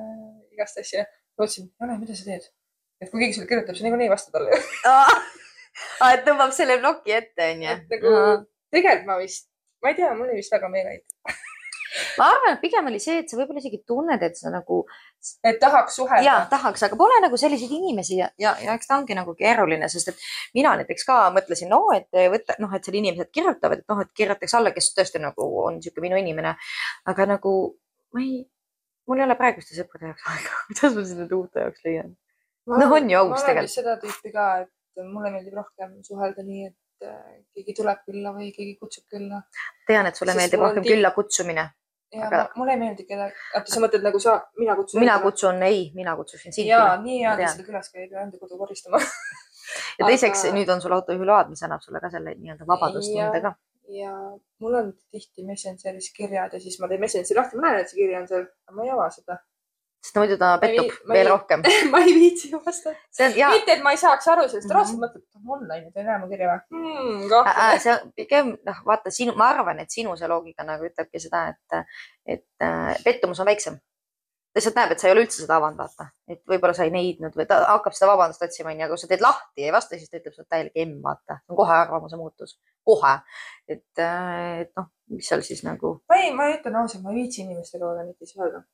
[0.54, 1.06] igast asju.
[1.40, 2.50] mõtlesin, Jane, mida sa teed?
[3.02, 4.60] et kui keegi sulle kirjutab, sa niikuinii vasta talle
[6.12, 7.80] et tõmbab selle ploki ette onju.
[7.94, 8.14] nagu
[8.72, 9.50] tegelikult ma vist,
[9.82, 11.11] ma ei tea, mulle vist väga meeldib
[12.18, 14.82] ma arvan, et pigem oli see, et sa võib-olla isegi tunned, et sa nagu
[15.44, 16.24] et tahaks suhelda.
[16.24, 19.88] ja tahaks, aga pole nagu selliseid inimesi ja, ja, ja eks ta ongi nagu keeruline,
[19.92, 20.24] sest et
[20.56, 24.12] mina näiteks ka mõtlesin, no et võtta, noh, et seal inimesed kirjutavad, et noh, et
[24.18, 26.56] kirjutaks alla, kes tõesti nagu on niisugune minu inimene.
[27.12, 27.54] aga nagu
[28.12, 28.42] ma ei,
[29.08, 32.14] mul ei ole praeguste sõprade jaoks aega, kuidas ma seda uute jaoks leian?
[32.70, 33.74] noh, on ju aus tegelikult.
[33.74, 38.50] seda tüüpi ka, et mulle meeldib rohkem suhelda nii, et äh, keegi tuleb külla või
[38.54, 39.44] keegi kutsub külla.
[39.88, 41.70] tean, et sulle Sest meeldib rohkem külla kutsumine
[42.12, 42.42] ja aga...
[42.56, 45.00] mulle ei meeldi kedagi, oota, sa mõtled nagu sa, mina kutsun?
[45.02, 46.68] mina kutsun, ei, mina kutsusin sind.
[46.68, 49.00] ja nii hea, et seda külas ka ei pea enda kodu koristama
[49.98, 50.56] ja teiseks aga...
[50.58, 53.54] nüüd on sul autojuhiload, mis annab sulle ka selle nii-öelda vabadustunde ka.
[53.98, 54.12] ja
[54.64, 58.02] mul on tihti Messengeris kirjad ja siis ma teen Messengeri lahti, ma näen, et see
[58.02, 59.40] kiri on seal, aga ma ei ava seda
[60.02, 61.62] sest muidu ta pettub ma veel ei, rohkem
[61.92, 62.96] ma ei viitsi vastata.
[63.52, 64.78] Mitte, et ma ei saaks aru sellest mm -hmm.
[64.78, 67.78] raudselt mõtled, et on online, et ei mu kirja või hmm,?
[67.84, 71.46] see on pigem noh, vaata sinu, ma arvan, et sinu see loogika nagu ütlebki seda,
[71.54, 71.86] et,
[72.26, 73.78] et äh, pettumus on väiksem.
[74.52, 76.90] ta lihtsalt näeb, et sa ei ole üldse seda avanud, vaata, et võib-olla sa ei
[76.92, 79.72] neidnud või ta hakkab seda vabandust otsima, onju, aga kui sa teed lahti ja ei
[79.78, 83.14] vasta, siis ta ütleb sulle täielik emm, vaata, see on kohe arvamuse muutus, kohe.
[83.68, 86.00] et, äh, et noh, mis seal siis nagu.
[86.10, 88.66] ma ei, ma ütlen ausalt, ma ei viitsi inimestega väga neti suhelda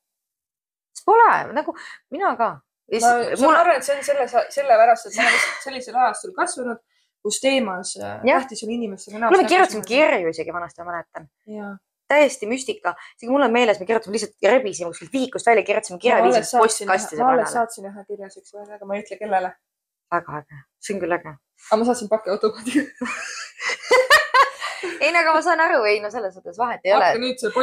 [1.09, 1.75] Pole nagu
[2.15, 2.49] mina ka.
[3.01, 3.11] ma,
[3.43, 6.81] ma arvan, et see on selle, sellepärast, et ma olen lihtsalt sellisel ajastul kasvanud,
[7.25, 9.37] kus teemas äh, tähtis on inimestega näost.
[9.37, 11.25] me kirjutasime kirju isegi vanasti, ma mäletan.
[12.09, 16.23] täiesti müstika, isegi mul on meeles, me kirjutasime lihtsalt, rebisime kuskilt vihikust välja, kirjutasime kirja,
[16.25, 17.21] viisime postkasti.
[17.21, 19.51] ma alles saatsin ühe kirja siukse välja, aga ma ei ütle, kellele.
[20.15, 21.33] väga äge, see on küll äge.
[21.69, 22.83] aga ma saatsin pakiautomaadiga
[25.05, 27.13] ei no aga ma saan aru, ei no selles mõttes vahet ei ole.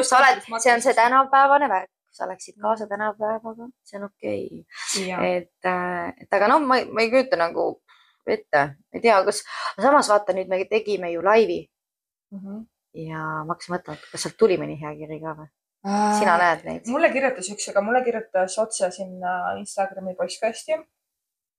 [0.06, 5.38] sa oled, see on see tänapäevane värk sa läksid kaasa tänapäevaga, see on okei okay..
[5.38, 5.72] et,
[6.22, 7.68] et aga noh, ma, ma ei kujuta nagu
[8.26, 8.64] ette,
[8.96, 9.44] ei tea, kas,
[9.82, 11.60] samas vaata nüüd me tegime ju laivi
[12.32, 12.40] mm.
[12.40, 12.66] -hmm.
[13.06, 15.52] ja ma hakkasin mõtlema, et kas sealt tuli mõni hea kiri ka või?
[16.20, 16.90] sina näed neid?
[16.90, 20.86] mulle kirjutas üks, aga mulle kirjutas otse sinna Instagrami postkasti mm.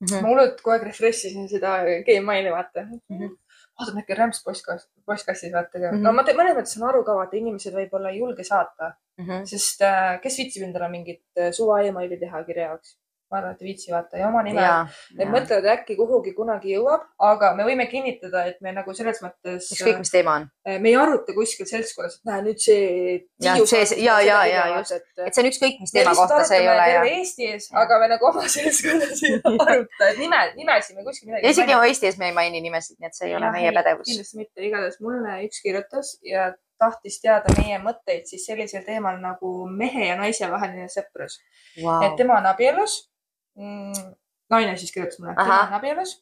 [0.02, 0.22] -hmm.
[0.22, 3.00] ma hullult kogu aeg refresh isin seda Gmaili vaata mm.
[3.10, 3.34] -hmm
[3.80, 5.84] vaatad äkki rämps postkast, postkastis vaata mm.
[5.84, 6.04] -hmm.
[6.04, 9.48] no ma mõnes mõttes saan aru ka, vaata inimesed võib-olla ei julge saata mm, -hmm.
[9.52, 12.96] sest äh, kes viitsib endale mingit äh, suva emaili teha kirja jaoks
[13.30, 14.64] ma arvan, et ei viitsi vaata ja oma nime.
[15.18, 19.70] Need mõtlevad äkki kuhugi kunagi jõuab, aga me võime kinnitada, et me nagu selles mõttes.
[19.74, 20.46] ükskõik, mis teema on.
[20.68, 23.16] Äh, me ei aruta kuskil seltskonnas, et näe nüüd see.
[23.42, 26.60] ja, see, ja, ja, ja just, et, et see on ükskõik, mis teema kohta see
[26.62, 26.86] ei ole.
[27.16, 31.46] Eesti ees, aga me nagu oma seltskonnas ei aruta, et nime, nimesid me kuskil midagi.
[31.48, 34.06] ja isegi Eesti ees me ei maini nimesid, nii et see ei ole meie pädevus.
[34.06, 39.52] kindlasti mitte, igatahes mulle üks kirjutas ja tahtis teada meie mõtteid siis sellisel teemal nagu
[39.70, 41.38] mehe ja naise vaheline sõprus
[41.82, 42.02] wow..
[42.04, 42.98] et tema on abielus
[43.56, 44.14] mm,.
[44.50, 46.16] naine siis kirjutas mulle, et tema on abielus.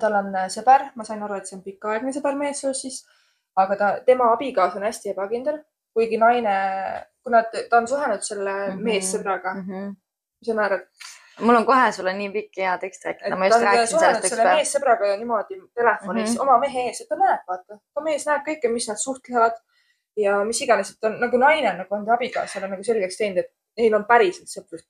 [0.00, 3.02] tal on äh, sõber, ma sain aru, et see on pikaaegne sõber meessoost siis,
[3.56, 5.60] aga ta, tema abikaasa on hästi ebakindel,
[5.96, 6.56] kuigi naine,
[7.24, 8.88] kuna ta on suhelnud selle mm -hmm.
[8.90, 9.68] meessõbraga mm.
[9.68, 9.94] -hmm.
[10.40, 10.88] mis sa naerad?
[11.40, 14.56] mul on kohe sulle nii pikk ja tekst rääkida, ma just rääkisin sellest üks päev.
[14.56, 16.42] meessõbraga niimoodi telefonis mm -hmm.
[16.42, 19.58] oma mehe ees, et ta näeb, vaata, ta mees näeb kõike, mis nad suhtlevad
[20.16, 23.52] ja mis iganes, et on nagu naine on nagu enda abikaasale nagu selgeks teinud, et
[23.76, 24.86] neil on päriselt sõprus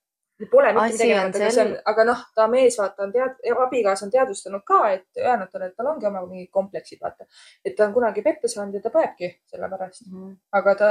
[0.50, 4.04] Pole mitte midagi tegemata, aga see on, aga noh, ta mees vaata on tead-, abikaasa
[4.04, 7.24] on teadvustanud ka, et öelnud talle, et tal ongi oma mingid kompleksid, vaata.
[7.64, 10.18] et ta on kunagi petta saanud ja ta põebki selle pärast mm.
[10.18, 10.34] -hmm.
[10.60, 10.90] aga ta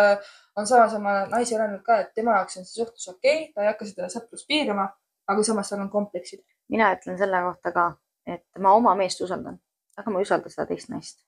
[0.55, 3.62] on samas oma naisele öelnud ka, et tema jaoks on see suhtlus okei okay,, ta
[3.62, 4.89] ei hakka seda sõprust piirama,
[5.27, 6.41] aga samas tal on kompleksid.
[6.69, 7.86] mina ütlen selle kohta ka,
[8.25, 9.62] et ma oma meest usaldan,
[9.97, 11.21] aga ma ei usalda seda teist naist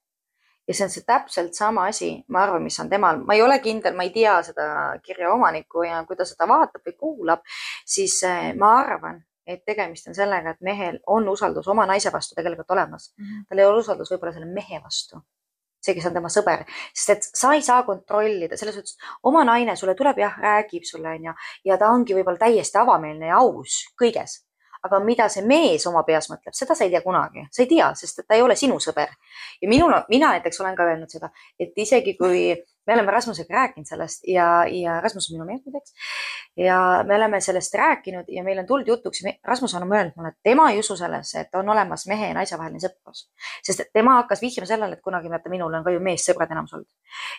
[0.67, 3.59] ja see on see täpselt sama asi, ma arvan, mis on temal, ma ei ole
[3.63, 4.67] kindel, ma ei tea seda
[5.03, 7.45] kirja omanikku ja kui ta seda vaatab või kuulab,
[7.87, 12.35] siis eh, ma arvan, et tegemist on sellega, et mehel on usaldus oma naise vastu
[12.35, 13.25] tegelikult olemas mm.
[13.25, 13.45] -hmm.
[13.49, 15.21] tal ei ole usaldus võib-olla selle mehe vastu,
[15.79, 19.75] see, kes on tema sõber, sest et sa ei saa kontrollida selles suhtes, oma naine
[19.75, 21.33] sulle tuleb jah, räägib sulle onju
[21.65, 24.41] ja ta ongi võib-olla täiesti avameelne ja aus kõiges
[24.83, 27.91] aga mida see mees oma peas mõtleb, seda sa ei tea kunagi, sa ei tea,
[27.97, 29.13] sest ta ei ole sinu sõber.
[29.61, 32.55] ja minul, mina näiteks olen ka öelnud seda, et isegi kui
[32.87, 35.93] me oleme Rasmusega rääkinud sellest ja, ja Rasmus on minu mees muideks
[36.57, 40.39] ja me oleme sellest rääkinud ja meil on tulnud jutuks, Rasmus on öelnud mulle, et
[40.43, 43.27] tema ei usu sellesse, et on olemas mehe ja naise vaheline sõprus,
[43.63, 46.89] sest tema hakkas vihjama sellele, et kunagi vaata, minul on ka ju meessõbrad enamus olnud.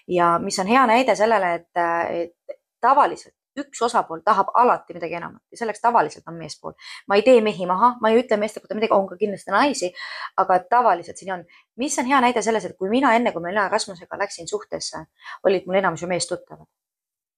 [0.08, 1.82] Ja mis on hea näide sellele, et,
[2.22, 6.72] et tavaliselt üks osapool tahab alati midagi enamat ja selleks tavaliselt on meespool.
[7.08, 9.92] ma ei tee mehi maha, ma ei ütle meeste kohta midagi, on ka kindlasti naisi,
[10.36, 11.44] aga tavaliselt siin on.
[11.76, 15.04] mis on hea näide selles, et kui mina enne, kui mina Rasmusega läksin suhtesse,
[15.44, 16.66] olid mul enamus ju meestuttavad.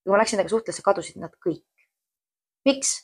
[0.04, 1.64] kui ma läksin temaga suhtesse, kadusid nad kõik.
[2.64, 2.94] miks?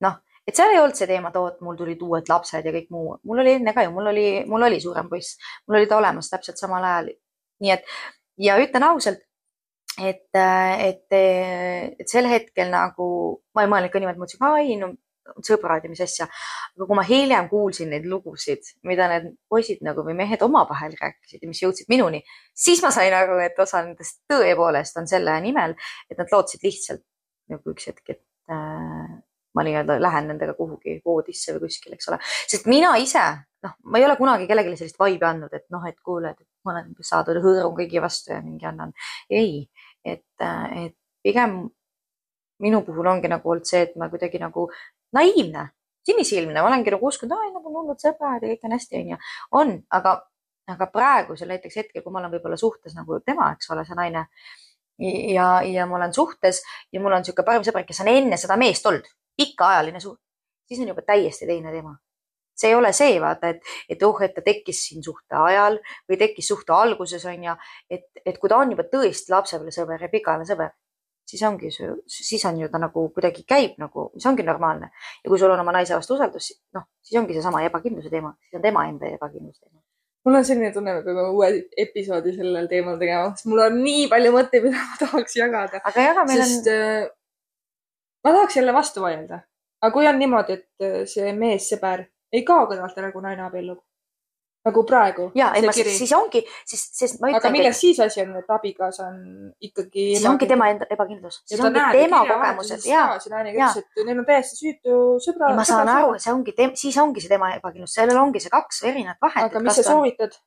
[0.00, 2.90] noh, et seal ei olnud see teema, et oot, mul tulid uued lapsed ja kõik
[2.90, 5.96] muu, mul oli enne ka ju, mul oli, mul oli suurem poiss, mul oli ta
[6.02, 7.14] olemas täpselt samal ajal.
[7.64, 7.86] nii et
[8.38, 9.22] ja ütlen ausalt,
[10.02, 13.08] et, et, et sel hetkel nagu
[13.56, 14.92] ma ei mõelnud ka niimoodi, mõtlesin, ai no
[15.44, 16.26] sõbrad ja mis asja.
[16.76, 21.42] aga kui ma hiljem kuulsin neid lugusid, mida need poisid nagu või mehed omavahel rääkisid
[21.42, 22.22] ja mis jõudsid minuni,
[22.54, 25.76] siis ma sain aru, et osa nendest tõepoolest on selle nimel,
[26.10, 27.02] et nad lootsid lihtsalt
[27.50, 29.16] nagu üks hetk, et äh,
[29.56, 32.20] ma nii-öelda lähen nendega kuhugi voodisse või kuskile, eks ole.
[32.50, 33.24] sest mina ise,
[33.64, 36.74] noh, ma ei ole kunagi kellelegi sellist vibe'i andnud, et noh, et kuule, et ma
[36.74, 38.92] olen saadud hõõrun kõigi vastu ja mingi annan.
[39.30, 39.64] ei,
[40.12, 40.46] et,
[40.84, 41.58] et pigem
[42.62, 44.68] minu puhul ongi nagu olnud see, et ma kuidagi nagu
[45.16, 45.66] naiivne,
[46.06, 49.18] sinisilmne, ma olengi nagu uskunud, aa, nagu on olnud sõbrad ja kõik on hästi, onju.
[49.60, 50.14] on, aga,
[50.72, 54.26] aga praegusel näiteks hetkel, kui ma olen võib-olla suhtes nagu tema, eks ole, see naine
[55.34, 58.56] ja, ja ma olen suhtes ja mul on niisugune parim sõber, kes on enne seda
[58.60, 60.20] meest olnud, pikaajaline suht,
[60.68, 61.96] siis on juba täiesti teine teema.
[62.56, 66.18] See ei ole see, vaata, et, et oh, et ta tekkis siin suhte ajal või
[66.20, 67.56] tekkis suhte alguses onju,
[67.90, 70.72] et, et kui ta on juba tõesti lapsepõlvesõber ja pikaajaline sõber,
[71.26, 71.70] siis ongi
[72.06, 74.90] siis on ju ta nagu kuidagi käib nagu, mis ongi normaalne.
[75.24, 78.58] ja kui sul on oma naise vastu usaldus, noh, siis ongi seesama ebakindluse teema, siis
[78.58, 79.82] on tema enda ebakindluse teema.
[80.24, 81.50] mul on selline tunne, me peame uue
[81.84, 85.82] episoodi sellel teemal tegema, sest mul on nii palju mõtteid, mida ma tahaks jagada.
[85.84, 87.12] aga jaga, meil sest, on äh,.
[88.24, 89.42] ma tahaks jälle vastu vaielda,
[89.82, 93.82] aga kui on niimoodi, et äh, see mees-sõber ei kao kõrvalt ära, kui naine abiellub
[94.66, 95.28] nagu praegu.
[95.34, 95.92] ja, ei ma kiri.
[95.94, 97.38] siis ongi, siis, sest ma ütlen.
[97.38, 99.20] aga milles siis asi on, et abikaasa on
[99.68, 100.08] ikkagi.
[100.16, 101.40] siis ongi tema enda ebakindlus.
[101.46, 103.06] siis ongi tema kogemused ja.
[103.32, 105.52] naine ütles, et neil on täiesti süütu sõbra.
[105.56, 109.22] ma saan aru, see ongi, siis ongi see tema ebakindlus, sellel ongi see kaks erinevat
[109.22, 109.50] vahet.
[109.50, 110.38] aga mis sa soovitad?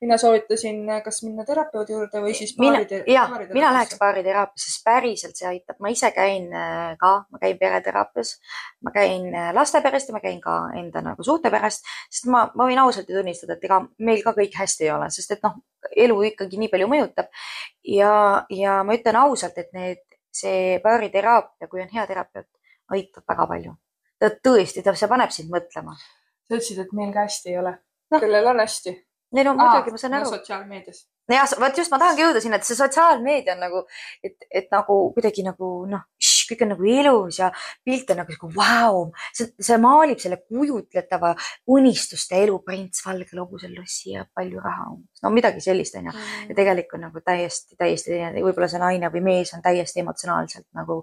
[0.00, 2.86] Mina soovitasin, kas minna terapeudi juurde või siis baari.
[3.10, 5.78] ja, mina läheks baariteraapiasse, sest päriselt see aitab.
[5.82, 8.36] ma ise käin äh, ka, ma käin pereteraapias,
[8.84, 12.78] ma käin äh, lasteperest ja ma käin ka enda nagu suhteperest, sest ma, ma võin
[12.82, 15.58] ausalt ju tunnistada, et ega meil ka kõik hästi ei ole, sest et noh,
[16.06, 17.32] elu ikkagi nii palju mõjutab.
[17.96, 18.12] ja,
[18.54, 22.48] ja ma ütlen ausalt, et need, see baariteraapia, kui on hea terapeut,
[22.94, 23.74] aitab väga palju.
[24.18, 25.98] ta tõesti, ta, see paneb sind mõtlema.
[25.98, 27.74] sa ütlesid, et meil ka hästi ei ole
[28.10, 28.20] no..
[28.20, 28.94] kellel on hästi?
[29.36, 30.30] Ei no muidugi, ma saan aru.
[30.32, 31.02] sotsiaalmeedias.
[31.28, 33.82] jah, vot just ma tahangi jõuda sinna, et see sotsiaalmeedia on nagu,
[34.24, 36.06] et, et nagu kuidagi nagu noh,
[36.48, 37.50] kõik on nagu ilus ja
[37.84, 39.02] pilt on nagu sihuke vau,
[39.36, 41.34] see, see maalib selle kujutletava
[41.76, 46.48] unistuste elu, prints valgel hobusel lossi ja palju raha umbes, no midagi sellist onju mm..
[46.48, 51.02] ja tegelikult nagu täiesti, täiesti teine, võib-olla see naine või mees on täiesti emotsionaalselt nagu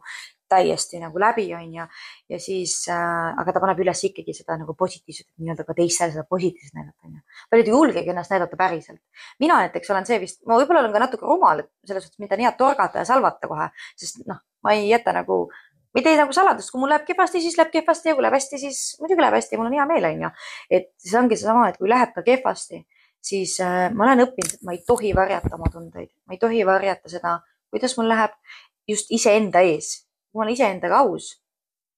[0.50, 1.86] täiesti nagu läbi, onju.
[2.30, 6.26] ja siis äh,, aga ta paneb üles ikkagi seda nagu positiivset, nii-öelda ka teistele seda
[6.30, 7.22] positiivset näidata, onju.
[7.52, 9.02] paljud ei julgegi ennast näidata päriselt.
[9.40, 12.36] mina näiteks olen see vist, ma võib-olla olen ka natuke rumal, et selles suhtes mind
[12.38, 16.18] on hea torgata ja salvata kohe, sest noh, ma ei jäta nagu, ma ei tee
[16.20, 19.26] nagu saladust, kui mul läheb kehvasti, siis läheb kehvasti ja kui läheb hästi, siis muidugi
[19.26, 20.32] läheb hästi, mul on hea meel, onju.
[20.70, 22.84] et see ongi seesama, et kui läheb ka kehvasti,
[23.26, 26.66] siis äh, ma olen õppinud, et ma ei tohi varjata oma tundeid, ma ei tohi
[26.68, 27.40] varjata seda,
[27.74, 28.36] kuidas mul läheb
[28.88, 30.05] just iseenda ees
[30.36, 31.32] kui ma olen iseendaga aus,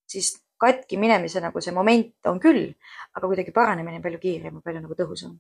[0.06, 2.69] siis katki minemise nagu see moment on küll,
[3.17, 5.34] aga kuidagi paranemine on palju kiirem ja palju nagu tõhusam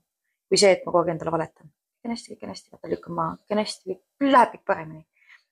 [0.47, 1.69] kui see, et ma kogu aeg endale valetan.
[1.97, 5.05] kõik on hästi, kõik on hästi, vaata lükkan maha, kõik on hästi, läheb kõik paremini.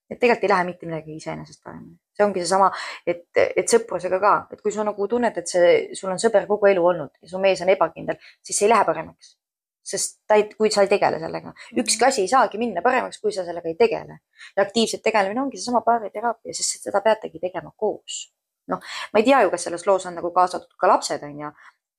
[0.06, 1.98] et tegelikult ei lähe mitte midagi iseenesest paremini.
[2.16, 2.72] see ongi seesama,
[3.06, 6.70] et, et sõprusega ka, et kui sa nagu tunned, et see, sul on sõber kogu
[6.72, 9.36] elu olnud ja su mees on ebakindel, siis see ei lähe paremaks
[9.86, 13.34] sest ta ei, kui sa ei tegele sellega, ükski asi ei saagi minna paremaks, kui
[13.34, 14.20] sa sellega ei tegele.
[14.58, 18.32] ja aktiivselt tegelemine ongi seesama baariteraapia, sest seda peategi tegema koos.
[18.72, 18.82] noh,
[19.14, 21.52] ma ei tea ju, kas selles loos on nagu kaasatud ka lapsed, onju.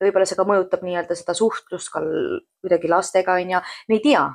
[0.03, 4.27] võib-olla see ka mõjutab nii-öelda seda suhtlust ka kuidagi lastega, onju, me ei tea.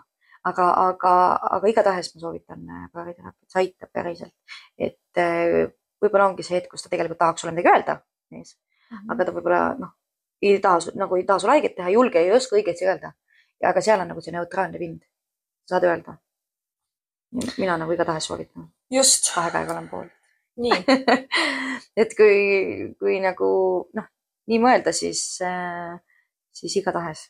[0.48, 1.14] aga, aga,
[1.60, 4.34] aga igatahes ma soovitan äh, baariterapiat, see aitab päriselt.
[4.80, 5.68] et äh,
[6.02, 8.00] võib-olla ongi see hetk, kus ta tegelikult tahaks sulle midagi öelda.
[8.32, 9.12] -hmm.
[9.12, 9.92] aga ta võib-olla noh,
[10.42, 13.12] ei taha, nagu ei taha sulle haiget teha, ei julge, ei oska õigesti öelda
[13.64, 15.02] aga seal on nagu see neutraalne pind,
[15.70, 16.18] saad öelda.
[17.58, 18.70] mina nagu igatahes soovitan.
[18.92, 19.34] just.
[19.36, 20.12] kahe käega olen poolt.
[20.62, 20.84] nii
[22.02, 22.40] et kui,
[23.00, 23.52] kui nagu
[23.94, 24.10] noh,
[24.52, 25.96] nii mõelda, siis äh,,
[26.52, 27.30] siis igatahes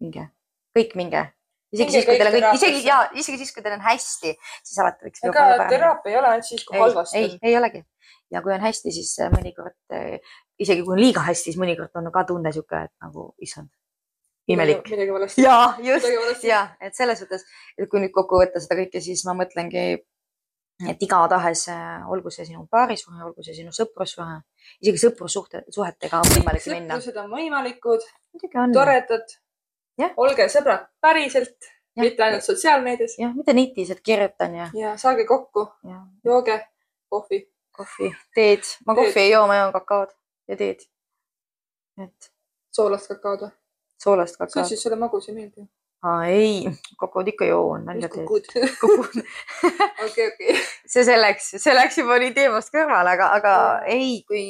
[0.00, 0.28] minge,
[0.76, 1.28] kõik minge
[1.74, 4.80] isegi siis, kui teil on kõik, isegi ja isegi siis, kui teil on hästi, siis
[4.82, 5.24] alati võiks.
[5.28, 7.82] ega teraapia ei ole ainult siis, kui halvasti ei, ei olegi.
[8.32, 11.92] ja kui on hästi, siis äh, mõnikord, äh, isegi kui on liiga hästi, siis mõnikord
[12.00, 13.70] on ka tunne sihuke, et nagu issand,
[14.48, 14.90] imelik.
[14.90, 15.42] midagi valesti.
[15.42, 17.44] ja, just, ja et selles suhtes,
[17.78, 19.84] et kui nüüd kokku võtta seda kõike, siis ma mõtlengi,
[20.88, 24.38] et igatahes äh, olgu see sinu paarisuhe, olgu see sinu sõprussuhe,
[24.84, 26.96] isegi sõprussuhte, suhetega on võimalik minna.
[26.98, 28.06] sõprused on võimalikud,
[28.76, 29.36] toredad.
[30.16, 33.18] olge sõbrad päriselt, mitte ainult sotsiaalmeedias.
[33.18, 34.72] jah, mitte netis, et kirjutan ja.
[34.74, 35.66] ja saage kokku,
[36.24, 36.60] jooge
[37.10, 37.44] kohvi.
[37.78, 39.08] kohvi, teed, ma teed.
[39.08, 40.14] kohvi ei joo, ma joon kakaod
[40.48, 40.86] ja teed.
[41.98, 42.32] et.
[42.72, 43.56] soolast kakaod või?
[44.02, 45.66] Soolast sa ütlesid, sulle magus ei meeldi.
[46.06, 48.26] aa ei, kokod ikka joon, nalja teed.
[48.26, 48.44] kukud.
[48.80, 49.22] kokod,
[50.06, 50.58] okei, okei.
[50.86, 53.54] see selleks, see läks juba nii teemast kõrvale, aga, aga
[53.90, 54.44] ei, kui,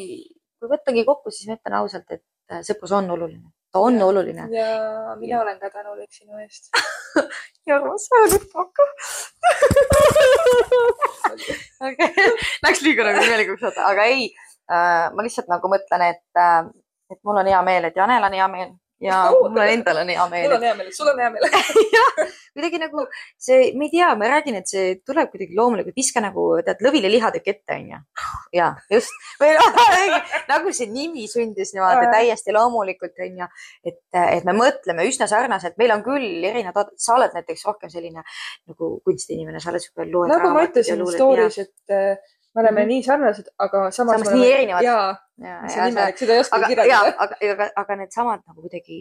[0.61, 3.47] kui võttagi kokku, siis ma ütlen ausalt, et äh, sõprus on oluline.
[3.73, 4.09] ta on Jah.
[4.09, 4.49] oluline.
[4.53, 6.69] ja mina olen ka tänulik sinu eest.
[7.69, 8.89] ja ma saan nüüd pakku.
[11.89, 12.29] okei,
[12.67, 14.29] läks liiga nagu imelikuks aga ei
[14.69, 16.69] äh,, ma lihtsalt nagu mõtlen, et äh,,
[17.09, 20.25] et mul on hea meel, et Janel on hea meel ja mul endal on hea
[20.25, 20.53] mul meel.
[20.57, 21.45] on hea meel, sul on hea meel.
[22.59, 23.05] kuidagi nagu
[23.39, 27.11] see, ma ei tea, ma räägin, et see tuleb kuidagi loomulikult, viska nagu tead lõvile
[27.13, 28.01] lihatükk ette onju.
[28.59, 29.53] ja just, või
[30.53, 33.47] nagu see nimi sündis niimoodi täiesti loomulikult onju,
[33.87, 38.25] et, et me mõtleme üsna sarnaselt, meil on küll erinevad, sa oled näiteks rohkem selline
[38.25, 42.89] nagu kunstiinimene, sa oled siuke loed nagu ma ütlesin story's, et äh, me oleme Mhm.
[42.91, 44.83] nii sarnased, aga samas, Samas nii erinevad.
[44.83, 45.09] jaa,
[45.43, 48.65] ja, see on imelik, seda ei oska aga, ja kirjeldada., aga, aga, aga needsamad nagu
[48.65, 49.01] kuidagi,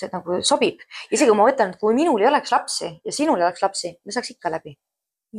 [0.00, 0.84] see nagu sobib.
[1.10, 3.94] isegi kui ma mõtlen, et kui minul ei oleks lapsi ja sinul ei oleks lapsi,
[4.04, 4.76] me saaks ikka läbi.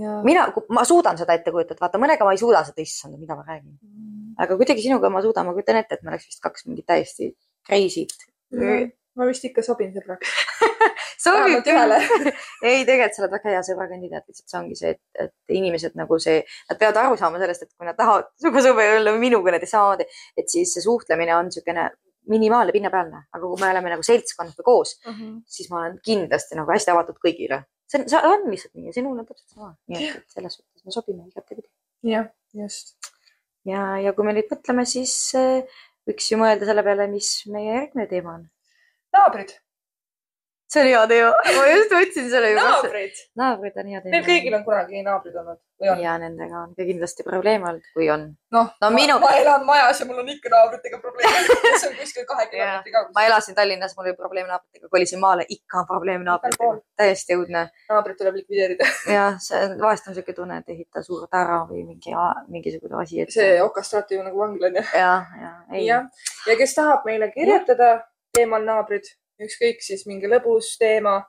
[0.01, 0.19] ja..
[0.27, 3.45] mina, ma suudan seda ette kujutada, vaata mõnega ma ei suuda seda, issand, mida ma
[3.47, 3.77] räägin.
[4.41, 7.33] aga kuidagi sinuga ma suudan, ma kujutan ette, et me oleks vist kaks mingit täiesti
[7.67, 8.29] crazy't.
[9.15, 10.37] ma vist ikka sobin sõbraks.
[11.23, 11.97] sobib ühele.
[12.69, 16.19] ei, tegelikult sa oled väga hea sõbrakandidaat, lihtsalt see ongi see, et, et inimesed nagu
[16.21, 16.39] see,
[16.69, 20.07] nad peavad aru saama sellest, et kui nad tahavad sinuga sõber olla minuga näiteks samamoodi,
[20.39, 21.89] et siis see suhtlemine on niisugune
[22.31, 24.91] minimaalne, pinnapealne, aga kui me oleme nagu seltskonnas või koos,
[25.49, 27.63] siis ma olen kindlasti nagu hästi avatud kõigile.
[27.89, 30.53] see on, see on lihtsalt nii ja sinul on täpselt sama, nii et, et selles
[30.59, 31.65] suhtes me sobime igatepidi.
[32.07, 32.93] jah, just.
[33.65, 37.73] ja, ja kui me nüüd mõtleme, siis äh, võiks ju mõelda selle peale, mis meie
[37.73, 38.45] järgmine teema on.
[39.17, 39.55] naabrid,
[40.71, 42.63] see on hea teema, ma just võtsin selle juba.
[42.69, 43.17] naabrid.
[43.39, 44.13] naabrid on hea teema.
[44.15, 46.03] Meil kõigil on kunagi naabrid olnud või on?
[46.05, 48.23] ja nendega on ka kindlasti probleeme olnud, kui on.
[48.55, 51.95] noh No ma, minu- ma elan majas ja mul on ikka naabritega probleeme, kes on
[51.99, 53.27] kuskil kahe kilomeetri ma kaugusel.
[53.27, 57.65] elasin Tallinnas, mul oli probleem naabritega, kolisin maale, ikka on probleem naabritega täiesti õudne.
[57.89, 58.87] naabrid tuleb likvideerida.
[59.17, 62.15] jah, see on, vahest on siuke tunne, et ehita suur tara või mingi,
[62.47, 63.33] mingisugune asi, et.
[63.33, 64.85] see okastraat ju nagu vangla onju.
[64.95, 65.85] ja, ja, ei.
[65.89, 66.07] jah,
[66.47, 67.97] ja kes tahab meile kirjutada
[68.37, 69.09] teemal naabrid,
[69.47, 71.21] ükskõik siis mingi lõbus teema,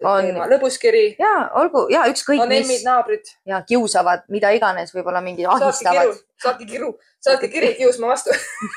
[0.00, 0.24] On.
[0.48, 5.44] lõbus kiri, ja olgu ja ükskõik on emmid naabrid, ja kiusavad, mida iganes, võib-olla mingi
[5.44, 8.32] ahistavad., saatke kiru, saatke kiri kiusma vastu.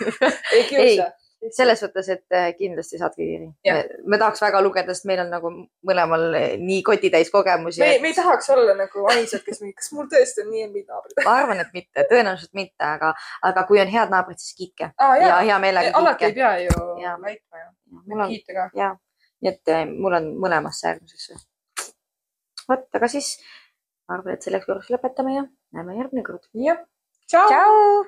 [0.55, 1.11] ei kiusa.
[1.55, 5.51] selles mõttes, et äh, kindlasti saatke kiri me tahaks väga lugeda, sest meil on nagu
[5.87, 10.07] mõlemal eh, nii kotitäis kogemusi me, me ei tahaks olla nagu ainsad, kes kas mul
[10.11, 11.19] tõesti on nii emmid naabrid?
[11.23, 13.11] ma arvan, et mitte, tõenäoliselt mitte, aga,
[13.43, 16.83] aga kui on head naabrid, siis kiitke aa ja hea meelega alati ei pea ju
[16.99, 17.71] laitma ju.
[18.01, 18.69] Mul on, kiita ka.
[18.77, 18.89] ja,
[19.41, 21.37] nii et eh, mul on mõlemasse äärmusesse.
[22.69, 23.35] vot, aga siis
[24.07, 25.45] ma arvan, et selleks korraks lõpetame ja
[25.77, 26.49] näeme järgmine kord.
[26.67, 26.83] jah,
[27.27, 27.47] tšau.
[27.51, 28.03] tšau.